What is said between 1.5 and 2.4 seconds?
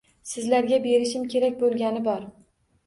boʻlgani bor.